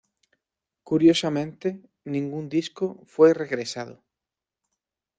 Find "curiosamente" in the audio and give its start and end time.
0.81-1.79